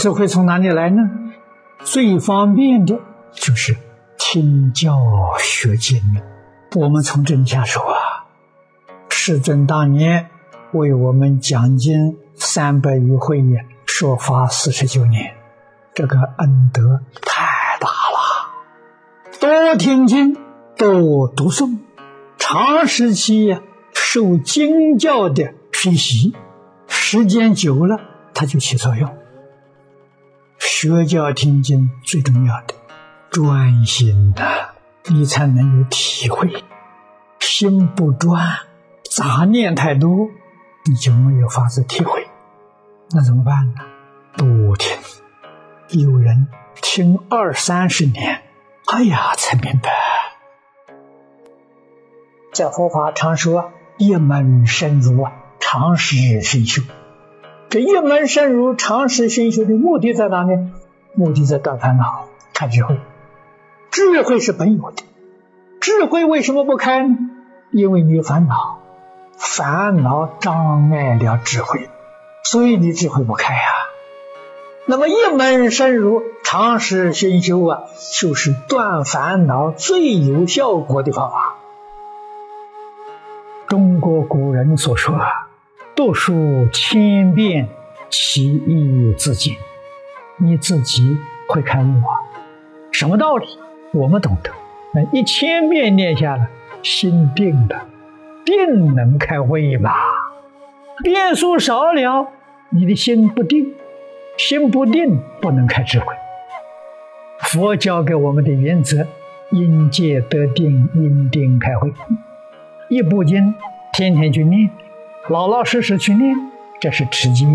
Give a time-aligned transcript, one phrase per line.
[0.00, 1.02] 智慧从哪里来呢？
[1.80, 2.98] 最方便的
[3.32, 3.76] 就是
[4.16, 4.98] 听教
[5.38, 6.00] 学经。
[6.74, 8.24] 我们从这里下手啊，
[9.10, 10.30] 世尊当年
[10.72, 15.34] 为我们讲经三百余会呢说法四十九年，
[15.92, 17.44] 这个恩德太
[17.78, 18.48] 大了。
[19.38, 20.34] 多听经，
[20.78, 21.76] 多读诵，
[22.38, 23.58] 长时期
[23.92, 26.34] 受经教的熏习，
[26.86, 28.00] 时间久了，
[28.32, 29.19] 它就起作用。
[30.82, 32.72] 学教听经最重要的，
[33.28, 34.70] 专心呐，
[35.10, 36.64] 你才能有体会。
[37.38, 38.60] 心不专，
[39.04, 40.30] 杂念太多，
[40.86, 42.26] 你就没有法子体会。
[43.10, 43.74] 那怎么办呢？
[44.38, 44.96] 多听。
[45.90, 46.48] 有人
[46.80, 48.40] 听二三十年，
[48.86, 49.90] 哎呀，才明白。
[52.54, 56.80] 在佛法常说一门深入啊，长时深修。
[57.68, 60.72] 这一门深入、常识深修的目的在哪呢？
[61.20, 62.98] 目的在断烦恼、开智慧。
[63.90, 65.02] 智慧是本有的，
[65.80, 67.14] 智慧为什么不开呢？
[67.72, 68.80] 因为你有烦恼，
[69.36, 71.90] 烦恼障碍了智慧，
[72.42, 73.60] 所以你智慧不开呀。
[74.86, 77.82] 那么一门深入、长时深修啊，
[78.18, 81.56] 就是断烦恼最有效果的方法。
[83.68, 85.48] 中国古人所说啊。
[85.96, 87.68] 读书千遍，
[88.08, 89.56] 其义自见。
[90.40, 92.18] 你自己会开悟啊？
[92.90, 93.46] 什么道理？
[93.92, 94.50] 我们懂得。
[94.92, 96.48] 那一千遍念下来，
[96.82, 97.86] 心定了，
[98.44, 99.92] 定能开慧嘛？
[101.04, 102.28] 变数少了，
[102.70, 103.74] 你的心不定，
[104.36, 106.06] 心不定不能开智慧。
[107.40, 109.06] 佛教给我们的原则：
[109.50, 111.92] 因戒得定，因定开慧。
[112.88, 113.54] 一部经，
[113.92, 114.70] 天天去念。
[115.28, 116.34] 老老实实去念，
[116.80, 117.46] 这是持戒。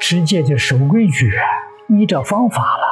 [0.00, 1.42] 持戒就守规矩啊，
[1.88, 2.84] 依照方法了。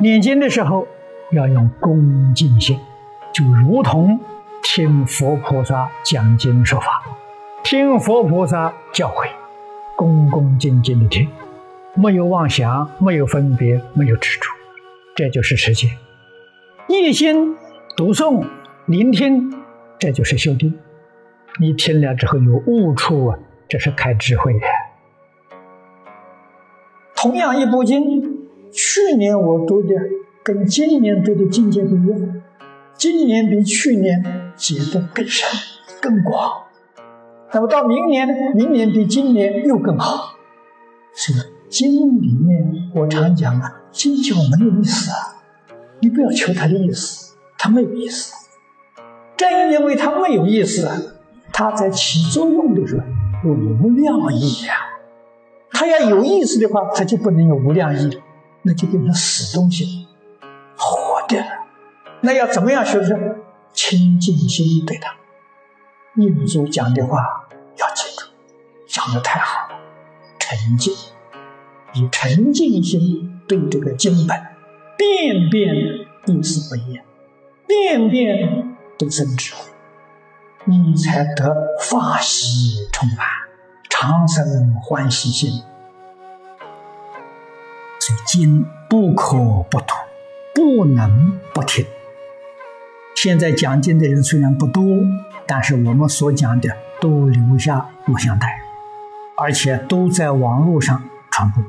[0.00, 0.88] 念经的时候
[1.32, 2.78] 要用恭敬心，
[3.32, 4.18] 就如同
[4.62, 7.02] 听佛菩萨讲经说法，
[7.62, 9.28] 听佛菩萨教诲，
[9.96, 11.28] 恭恭敬敬的听，
[11.94, 14.48] 没有妄想，没有分别，没有执着，
[15.14, 15.88] 这就是持戒。
[16.88, 17.56] 一心
[17.96, 18.44] 读诵、
[18.86, 19.52] 聆听，
[19.98, 20.78] 这就是修定。
[21.60, 23.38] 你听了之后有悟处啊，
[23.68, 24.60] 这是开智慧的。
[27.22, 29.94] 同样一部经，去年我读的
[30.42, 32.42] 跟今年读的境界不一样，
[32.96, 34.24] 今年比去年
[34.56, 35.46] 解得更深、
[36.00, 36.62] 更广。
[37.52, 38.32] 那么到明年呢？
[38.54, 40.34] 明年比今年又更好。
[41.14, 41.92] 是的，经
[42.22, 45.42] 里面我常讲啊，经教没有意思啊，
[46.00, 48.32] 你不要求它的意思，它没有意思。
[49.36, 50.88] 正因为它没有意思。
[51.52, 53.04] 它在起作用的时候
[53.50, 54.74] 有无量意呀，
[55.80, 58.22] 它要有意思的话，它就不能有无量意了，
[58.60, 60.06] 那就变成死东西，
[60.76, 61.46] 活的了。
[62.20, 63.36] 那要怎么样学生？
[63.72, 65.16] 清净心对他，
[66.16, 67.48] 印祖讲的话
[67.78, 68.26] 要记住，
[68.86, 69.80] 讲的太好了，
[70.38, 70.92] 沉静，
[71.94, 74.38] 以沉静心对这个经本，
[74.98, 75.74] 遍遍
[76.26, 77.02] 意思不一样，
[77.66, 79.62] 遍遍都生智慧。
[80.66, 83.26] 你才得法喜充满，
[83.88, 85.62] 长生欢喜心。
[88.32, 89.36] 经不可
[89.68, 89.86] 不读，
[90.54, 91.84] 不能不听。
[93.16, 94.84] 现在讲经的人虽然不多，
[95.48, 96.70] 但是我们所讲的
[97.00, 98.60] 都留下录像带，
[99.36, 101.02] 而且都在网络上
[101.32, 101.64] 传播。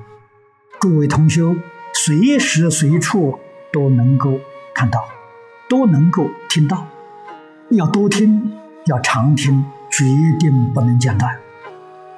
[0.79, 1.55] 诸位同修
[1.95, 3.39] 随时随处
[3.73, 4.39] 都能够
[4.75, 5.03] 看到，
[5.67, 6.85] 都能够听到，
[7.71, 8.53] 要多听。
[8.85, 10.05] 要常听，决
[10.39, 11.35] 定不能间断。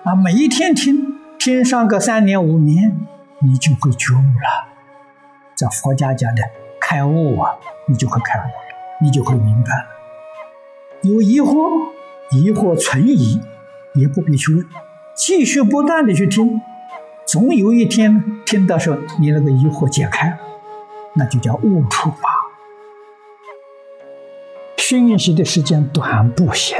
[0.03, 2.97] 啊，每一天听，听上个三年五年，
[3.43, 4.73] 你就会觉悟了。
[5.55, 6.41] 在佛家讲的
[6.79, 7.55] 开悟啊，
[7.87, 8.43] 你就会开悟，
[9.01, 9.85] 你就会明白了。
[11.03, 11.89] 有疑惑，
[12.31, 13.41] 疑惑存疑，
[13.95, 14.65] 也不必去问，
[15.15, 16.61] 继续不断的去听，
[17.27, 20.37] 总有一天听到说你那个疑惑解开了，
[21.15, 22.17] 那就叫悟出法。
[24.77, 26.77] 学习的时间短不行，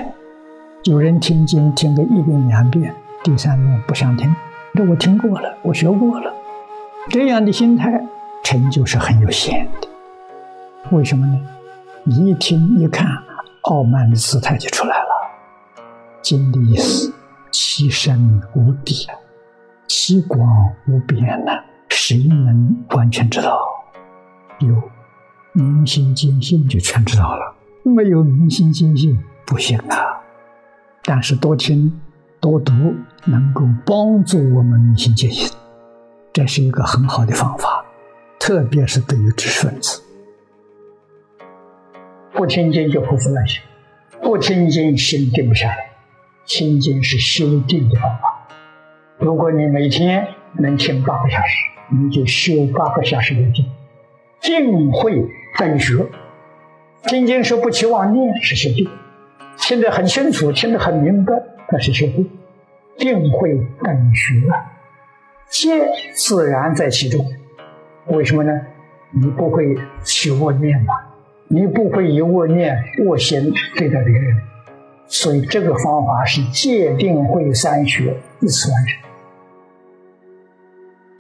[0.83, 4.33] 有人听经听个一遍两遍，第三遍不想听，
[4.73, 6.33] 这我听过了，我学过了，
[7.09, 8.01] 这样的心态
[8.43, 9.87] 成就是很有限的。
[10.91, 11.39] 为什么呢？
[12.03, 13.07] 你一听一看，
[13.63, 15.09] 傲慢的姿态就出来了。
[16.21, 17.13] 经的意思，
[17.51, 19.07] 其深无底，
[19.87, 21.61] 其广无边呐？
[21.89, 23.59] 谁能完全知道？
[24.59, 24.81] 有
[25.51, 27.53] 明心见性，就全知道了。
[27.83, 30.21] 没有明心见性不行啊！
[31.03, 32.01] 但是多听
[32.39, 32.73] 多读，
[33.25, 35.53] 能够帮助我们明心见性。
[36.33, 37.85] 这是一个很好的方法，
[38.39, 40.01] 特别是对于知识分子。
[42.33, 43.63] 不听经就胡思乱想，
[44.19, 45.91] 不听经心定不下来。
[46.45, 48.47] 听经是修定的方法。
[49.19, 50.27] 如果你每天
[50.59, 51.55] 能听八个小时，
[51.89, 53.71] 你就修八个小时的定，
[54.41, 55.23] 定慧
[55.59, 56.03] 等学。
[57.03, 58.89] 听经说不起妄念是修定，
[59.59, 61.33] 听得很清楚，听得很明白，
[61.71, 62.27] 那是修定。
[62.97, 64.33] 定慧等学，
[65.53, 67.23] 戒自然在其中。
[68.07, 68.51] 为什么呢？
[69.11, 70.95] 你不会起恶念嘛？
[71.47, 74.35] 你不会以恶念、恶行对待别人，
[75.05, 78.99] 所以这个方法是戒定慧三学一次完成。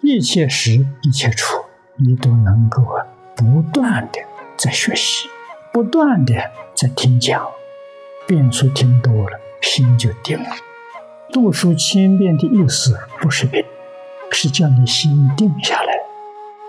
[0.01, 1.59] 一切时一切处，
[1.97, 4.19] 你都能够啊，不断的
[4.57, 5.29] 在学习，
[5.71, 6.33] 不断的
[6.73, 7.47] 在听讲，
[8.27, 10.49] 遍数听多了，心就定了。
[11.31, 13.67] 读书千遍的意思不是别的，
[14.33, 15.93] 是叫你心定下来。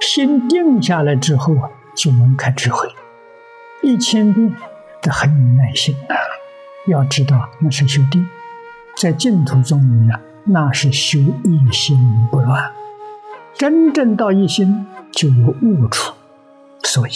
[0.00, 2.88] 心定下来之后啊，就能开智慧。
[3.82, 4.54] 一千遍
[5.00, 6.14] 这很有耐心啊！
[6.86, 8.28] 要知道那是修定，
[8.96, 10.14] 在净土中呢，
[10.44, 11.98] 那是修一心
[12.30, 12.70] 不乱。
[13.54, 16.14] 真正到一心就有悟处，
[16.82, 17.12] 所以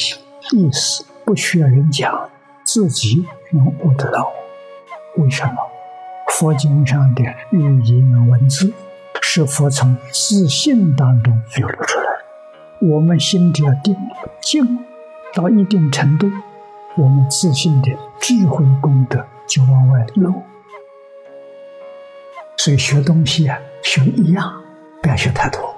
[0.52, 2.30] 意思不需要人讲，
[2.64, 4.32] 自己能悟得到。
[5.16, 5.54] 为什么？
[6.30, 8.72] 佛经上的语言文字
[9.38, 12.06] 是佛从自信当中流露出来。
[12.80, 13.94] 我们心只要定
[14.42, 14.80] 静
[15.32, 16.28] 到一定程度。
[16.96, 20.42] 我们自信的智慧功德就往外露，
[22.56, 24.60] 所以学东西啊，学一样，
[25.00, 25.72] 不要学太多。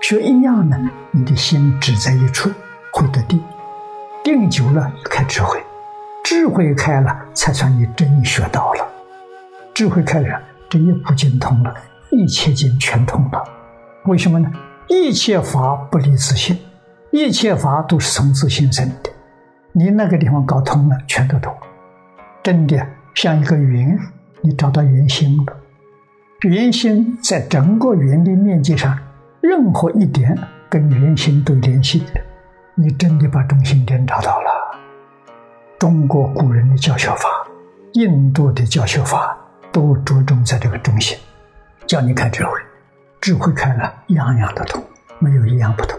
[0.00, 0.76] 学一样呢，
[1.12, 2.50] 你的心只在一处，
[2.90, 3.40] 会得定，
[4.24, 5.62] 定久了开智慧，
[6.24, 8.88] 智慧开了，才算你真学到了。
[9.72, 11.72] 智慧开了，这一部经通了，
[12.10, 13.44] 一切经全通了。
[14.04, 14.50] 为什么呢？
[14.88, 16.58] 一切法不离自性，
[17.10, 19.10] 一切法都是从自性生的。
[19.72, 21.54] 你那个地方搞通了，全都通。
[22.42, 23.98] 真的像一个圆，
[24.40, 25.56] 你找到圆心了。
[26.42, 28.98] 圆心在整个圆的面积上，
[29.40, 30.36] 任何一点
[30.70, 32.20] 跟圆心都联系的，
[32.74, 34.48] 你真的把中心点找到了。
[35.78, 37.28] 中国古人的教学法，
[37.92, 39.36] 印度的教学法，
[39.70, 41.18] 都着重在这个中心，
[41.88, 42.60] 教你看智慧。
[43.18, 44.84] 智慧开了，样样都通，
[45.18, 45.98] 没有一样不通。